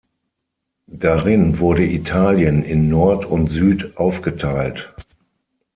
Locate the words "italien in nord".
1.85-3.23